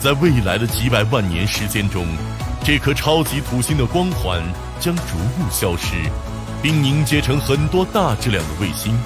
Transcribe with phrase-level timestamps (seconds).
[0.00, 2.06] 在未来的几百万年时间中，
[2.64, 4.42] 这颗超级土星的光环
[4.80, 5.94] 将逐步消失，
[6.62, 8.98] 并凝结成很多大质量的卫星。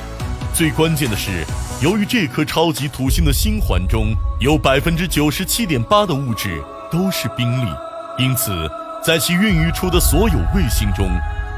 [0.55, 1.45] 最关键的是，
[1.83, 6.63] 由于这颗超级土星的星环中有百分之九十七点八的物质
[6.93, 7.69] 都是冰粒，
[8.17, 8.71] 因此
[9.03, 11.11] 在其孕育出的所有卫星中，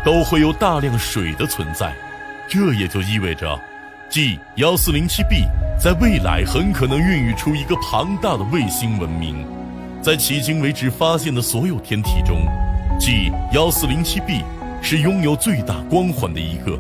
[0.02, 1.94] 都会有大量水的存在。
[2.48, 3.60] 这也就意味着
[4.08, 5.44] ，G 幺四零七 b
[5.78, 9.46] 在未来很可能孕育出一个庞大的卫星文明。
[10.00, 12.38] 在迄今为止发现的所有天体中
[12.98, 14.42] ，G 幺四零七 b
[14.80, 16.78] 是拥有最大光环的一个。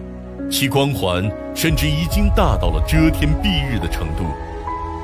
[0.50, 4.24] 其光环甚至已经大到了遮天蔽日的程度。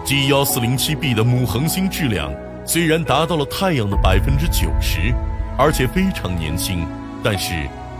[0.04, 2.32] G 幺四零七 b 的母恒星质量
[2.64, 5.12] 虽然达到了太阳的百分之九十，
[5.58, 6.86] 而且非常年轻，
[7.22, 7.52] 但是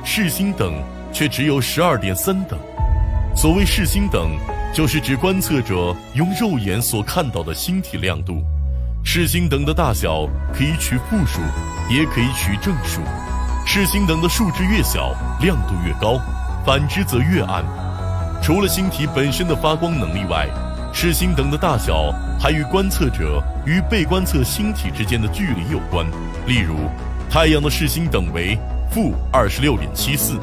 [0.04, 0.72] 视星等
[1.12, 2.58] 却只有十二点三等。
[3.36, 4.30] 所谓视星等，
[4.72, 8.42] 就是指观测者用肉眼所看到的星体亮度。
[9.04, 11.40] 视星等的大小可以取负数，
[11.90, 13.02] 也可以取正数。
[13.66, 16.18] 视星等的数值越小，亮度越高。
[16.64, 17.64] 反之则越暗。
[18.40, 20.48] 除了星体本身的发光能力外，
[20.92, 26.06] 视星等的大小还与观测者与被观测星体之间的距离有关。
[26.46, 26.88] 例如，
[27.28, 28.56] 太阳的视星等为
[28.90, 30.38] 负二十六点七四，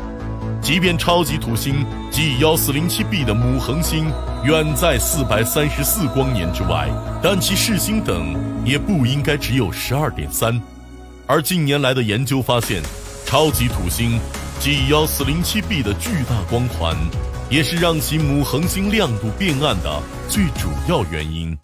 [0.61, 4.11] 即便超级土星 G 幺四零七 b 的母恒星
[4.43, 6.89] 远在四百三十四光年之外，
[7.23, 10.61] 但其视星等也不应该只有十二点三。
[11.25, 12.83] 而近年来的研究发现，
[13.25, 14.19] 超级土星。
[14.59, 16.93] G 幺四零七 b 的巨大光环，
[17.49, 21.57] 也是让其母恒星亮度变暗的最主要原因。